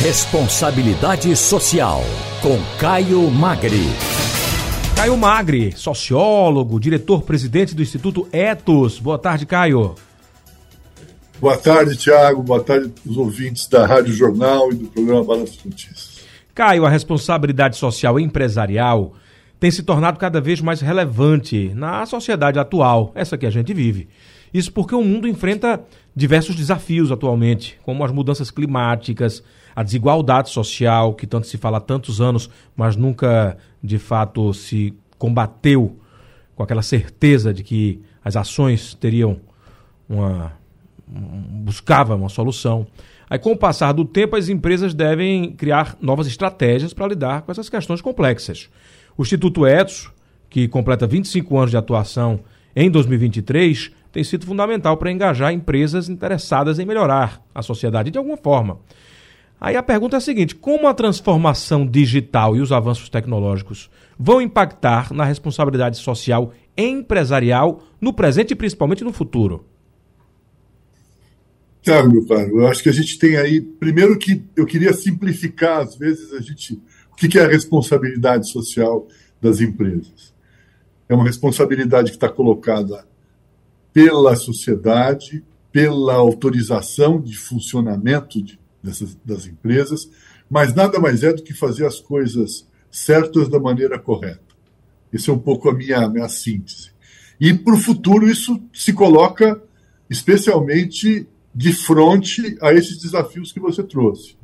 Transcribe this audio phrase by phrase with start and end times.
[0.00, 2.02] Responsabilidade Social,
[2.40, 3.82] com Caio Magri.
[4.94, 9.00] Caio Magri, sociólogo, diretor-presidente do Instituto Etos.
[9.00, 9.96] Boa tarde, Caio.
[11.40, 12.44] Boa tarde, Tiago.
[12.44, 16.20] Boa tarde aos ouvintes da Rádio Jornal e do programa Balanço Notícias.
[16.54, 19.14] Caio, a responsabilidade social empresarial
[19.58, 24.08] tem se tornado cada vez mais relevante na sociedade atual, essa que a gente vive.
[24.52, 25.82] Isso porque o mundo enfrenta
[26.14, 29.42] diversos desafios atualmente, como as mudanças climáticas,
[29.74, 34.94] a desigualdade social, que tanto se fala há tantos anos, mas nunca de fato se
[35.18, 35.96] combateu
[36.56, 39.40] com aquela certeza de que as ações teriam
[40.08, 40.52] uma.
[41.06, 42.86] buscava uma solução.
[43.30, 47.52] Aí, com o passar do tempo, as empresas devem criar novas estratégias para lidar com
[47.52, 48.68] essas questões complexas.
[49.16, 50.10] O Instituto Etos,
[50.50, 52.40] que completa 25 anos de atuação
[52.74, 58.36] em 2023, tem sido fundamental para engajar empresas interessadas em melhorar a sociedade de alguma
[58.36, 58.80] forma.
[59.60, 64.42] Aí a pergunta é a seguinte: como a transformação digital e os avanços tecnológicos vão
[64.42, 69.64] impactar na responsabilidade social empresarial no presente e principalmente no futuro?
[71.80, 73.60] Tiago, meu caro, eu acho que a gente tem aí.
[73.60, 76.82] Primeiro, que eu queria simplificar, às vezes, a gente.
[77.12, 79.06] O que é a responsabilidade social
[79.40, 80.34] das empresas?
[81.08, 83.06] É uma responsabilidade que está colocada
[83.92, 90.10] pela sociedade, pela autorização de funcionamento de, dessas, das empresas,
[90.48, 94.48] mas nada mais é do que fazer as coisas certas da maneira correta.
[95.12, 96.90] Esse é um pouco a minha, a minha síntese.
[97.40, 99.60] E para o futuro isso se coloca
[100.10, 104.36] especialmente de frente a esses desafios que você trouxe.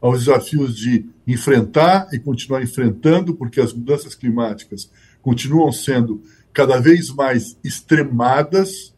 [0.00, 6.22] Aos desafios de enfrentar e continuar enfrentando, porque as mudanças climáticas continuam sendo
[6.52, 8.94] cada vez mais extremadas,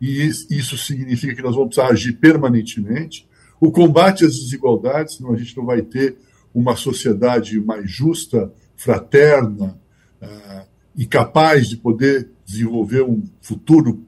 [0.00, 3.28] e isso significa que nós vamos precisar agir permanentemente.
[3.60, 6.16] O combate às desigualdades, senão a gente não vai ter
[6.54, 9.78] uma sociedade mais justa, fraterna
[10.22, 14.02] uh, e capaz de poder desenvolver um futuro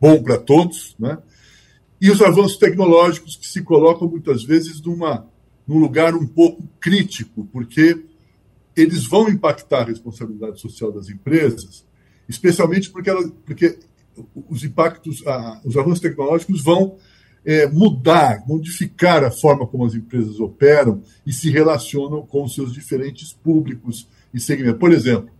[0.00, 1.18] bom para todos, né?
[2.00, 5.26] E os avanços tecnológicos que se colocam muitas vezes numa,
[5.66, 8.00] num lugar um pouco crítico, porque
[8.76, 11.86] eles vão impactar a responsabilidade social das empresas,
[12.28, 13.78] especialmente porque, ela, porque
[14.48, 15.22] os impactos,
[15.64, 16.96] os avanços tecnológicos vão
[17.44, 23.32] é, mudar, modificar a forma como as empresas operam e se relacionam com seus diferentes
[23.32, 24.78] públicos e segmentos.
[24.78, 25.30] Por exemplo,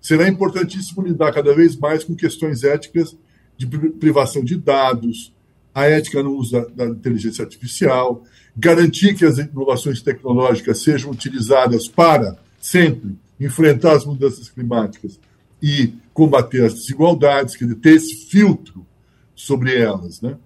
[0.00, 3.16] será importantíssimo lidar cada vez mais com questões éticas
[3.56, 5.32] de privação de dados,
[5.74, 8.24] a ética no uso da, da inteligência artificial,
[8.56, 15.18] garantir que as inovações tecnológicas sejam utilizadas para sempre enfrentar as mudanças climáticas
[15.60, 18.86] e combater as desigualdades, quer dizer, ter esse filtro
[19.34, 20.38] sobre elas, né?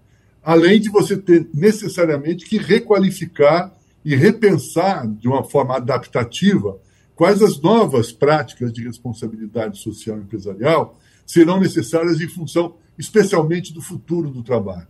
[0.42, 6.78] Além de você ter necessariamente que requalificar e repensar de uma forma adaptativa
[7.14, 14.30] quais as novas práticas de responsabilidade social empresarial serão necessárias em função, especialmente, do futuro
[14.30, 14.86] do trabalho,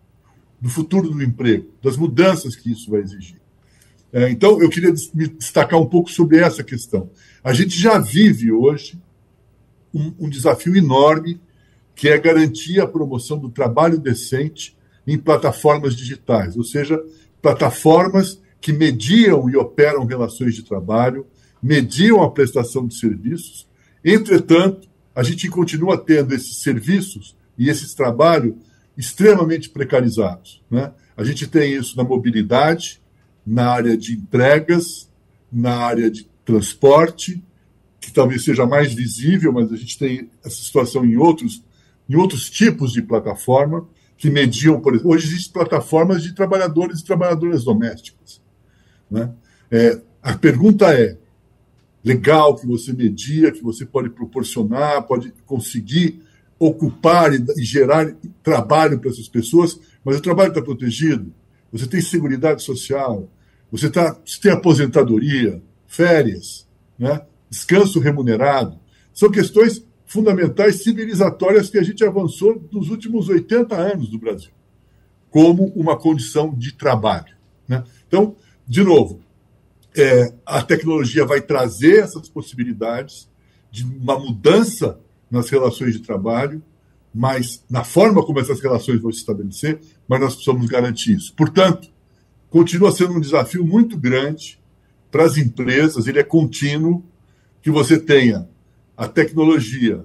[0.60, 3.40] do futuro do emprego, das mudanças que isso vai exigir.
[4.12, 7.10] É, então, eu queria me destacar um pouco sobre essa questão.
[7.42, 8.98] A gente já vive hoje
[9.92, 11.40] um, um desafio enorme,
[11.94, 17.02] que é garantir a promoção do trabalho decente em plataformas digitais, ou seja,
[17.40, 21.26] plataformas que mediam e operam relações de trabalho,
[21.62, 23.66] mediam a prestação de serviços.
[24.04, 28.54] Entretanto, a gente continua tendo esses serviços e esses trabalhos
[28.96, 30.62] extremamente precarizados.
[30.70, 30.92] Né?
[31.16, 33.00] A gente tem isso na mobilidade,
[33.46, 35.08] na área de entregas,
[35.52, 37.42] na área de transporte,
[38.00, 41.62] que talvez seja mais visível, mas a gente tem essa situação em outros,
[42.08, 43.86] em outros tipos de plataforma
[44.16, 48.40] que mediam, por exemplo, hoje existem plataformas de trabalhadores e trabalhadoras domésticas.
[49.10, 49.30] Né?
[49.70, 51.18] É, a pergunta é,
[52.02, 56.22] legal que você media, que você pode proporcionar, pode conseguir
[56.58, 61.32] ocupar e, e gerar trabalho para essas pessoas, mas o trabalho está protegido,
[61.70, 63.28] você tem segurança social,
[63.70, 66.66] você, tá, você tem aposentadoria, férias,
[66.98, 67.22] né?
[67.48, 68.78] descanso remunerado.
[69.12, 74.50] São questões fundamentais civilizatórias que a gente avançou nos últimos 80 anos do Brasil,
[75.30, 77.34] como uma condição de trabalho.
[77.66, 77.82] Né?
[78.06, 78.36] Então,
[78.66, 79.20] de novo,
[79.96, 83.28] é, a tecnologia vai trazer essas possibilidades
[83.70, 85.00] de uma mudança
[85.30, 86.62] nas relações de trabalho,
[87.12, 91.34] mas na forma como essas relações vão se estabelecer, mas nós precisamos garantir isso.
[91.34, 91.90] Portanto,
[92.56, 94.58] continua sendo um desafio muito grande
[95.10, 97.04] para as empresas, ele é contínuo,
[97.60, 98.48] que você tenha
[98.96, 100.02] a tecnologia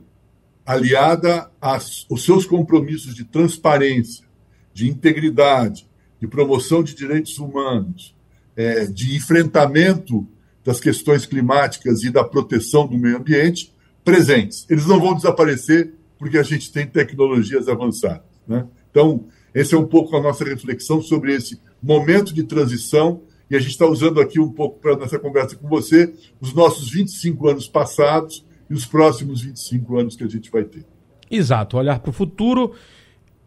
[0.65, 4.25] aliada aos seus compromissos de transparência,
[4.74, 5.88] de integridade,
[6.19, 8.13] de promoção de direitos humanos,
[8.57, 10.27] é, de enfrentamento
[10.62, 13.74] das questões climáticas e da proteção do meio ambiente
[14.04, 14.65] presentes.
[14.69, 18.25] Eles não vão desaparecer porque a gente tem tecnologias avançadas.
[18.45, 18.68] Né?
[18.89, 19.24] Então,
[19.54, 23.72] essa é um pouco a nossa reflexão sobre esse momento de transição e a gente
[23.72, 28.45] está usando aqui um pouco para nessa conversa com você os nossos 25 anos passados
[28.69, 30.86] e os próximos 25 anos que a gente vai ter.
[31.30, 32.74] Exato, olhar para o futuro,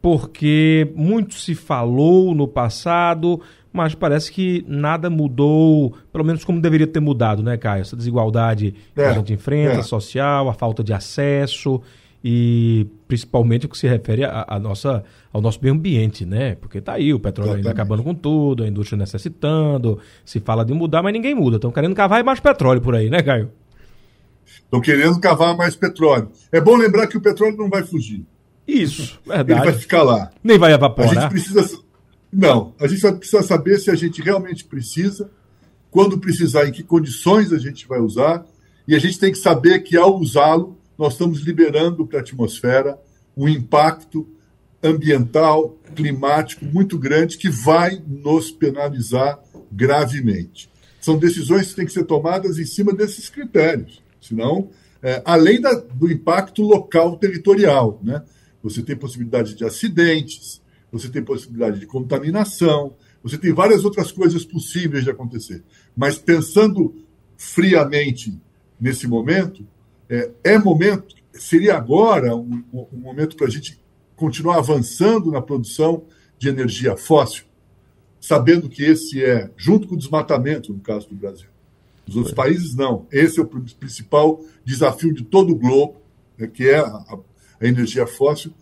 [0.03, 3.41] porque muito se falou no passado,
[3.73, 7.81] mas parece que nada mudou, pelo menos como deveria ter mudado, né, Caio?
[7.81, 9.83] Essa desigualdade é, que a gente enfrenta, é.
[9.83, 11.81] social, a falta de acesso
[12.27, 16.55] e principalmente o que se refere a, a, nossa, ao nosso meio ambiente, né?
[16.55, 17.69] Porque tá aí o petróleo Exatamente.
[17.69, 21.57] ainda acabando com tudo, a indústria necessitando, se fala de mudar, mas ninguém muda.
[21.57, 23.51] Estão querendo cavar mais petróleo por aí, né, Caio?
[24.47, 26.31] Estão querendo cavar mais petróleo.
[26.51, 28.25] É bom lembrar que o petróleo não vai fugir.
[28.67, 29.53] Isso, verdade.
[29.53, 30.31] Ele vai ficar lá.
[30.43, 31.11] Nem vai evaporar.
[31.11, 31.79] A gente precisa.
[32.33, 35.31] Não, a gente precisa saber se a gente realmente precisa,
[35.91, 38.47] quando precisar, em que condições a gente vai usar,
[38.89, 42.99] e a gente tem que saber que ao usá-lo, nós estamos liberando para a atmosfera
[43.37, 44.29] um impacto
[44.83, 49.41] ambiental, climático muito grande que vai nos penalizar
[49.73, 50.69] gravemente.
[51.01, 54.71] São decisões que têm que ser tomadas em cima desses critérios, senão,
[55.03, 58.23] é, além da, do impacto local territorial, né?
[58.63, 64.45] Você tem possibilidade de acidentes, você tem possibilidade de contaminação, você tem várias outras coisas
[64.45, 65.63] possíveis de acontecer.
[65.95, 66.95] Mas pensando
[67.37, 68.41] friamente
[68.81, 69.67] nesse momento,
[70.09, 73.81] é, é momento, seria agora um, um momento para a gente
[74.17, 76.05] continuar avançando na produção
[76.39, 77.45] de energia fóssil,
[78.21, 81.49] sabendo que esse é, junto com o desmatamento, no caso do Brasil.
[82.07, 83.07] Os outros países não.
[83.11, 85.97] Esse é o principal desafio de todo o globo,
[86.37, 87.19] né, que é a, a,
[87.67, 88.53] energia fóssil,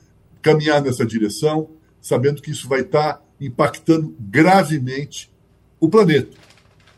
[0.40, 5.30] caminhar nessa direção, sabendo que isso vai estar tá impactando gravemente
[5.80, 6.36] o planeta,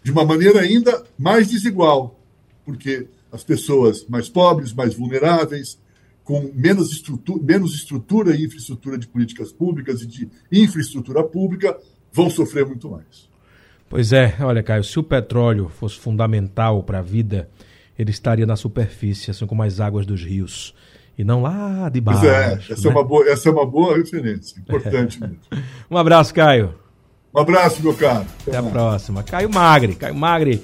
[0.02, 2.20] de uma maneira ainda mais desigual,
[2.64, 5.76] porque as pessoas mais pobres, mais vulneráveis,
[6.22, 11.76] com menos estrutura, menos estrutura e infraestrutura de políticas públicas e de infraestrutura pública,
[12.12, 13.28] vão sofrer muito mais.
[13.90, 17.50] Pois é, olha, Caio, se o petróleo fosse fundamental para a vida,
[17.98, 20.72] ele estaria na superfície, assim como as águas dos rios.
[21.18, 22.20] E não lá de baixo.
[22.20, 22.88] Pois é, essa, né?
[22.88, 24.60] é, uma boa, essa é uma boa referência.
[24.60, 25.38] Importante mesmo.
[25.90, 26.74] um abraço, Caio.
[27.34, 28.26] Um abraço, meu caro.
[28.42, 29.22] Até, Até a próxima.
[29.24, 29.96] Caio Magre.
[29.96, 30.62] Caio Magre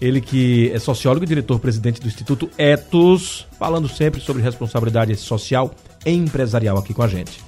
[0.00, 5.74] ele que é sociólogo e diretor-presidente do Instituto Etos, falando sempre sobre responsabilidade social
[6.06, 7.47] empresarial aqui com a gente.